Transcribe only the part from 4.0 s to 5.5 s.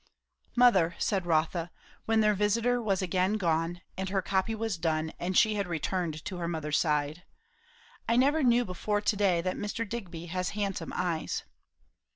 her copy was done and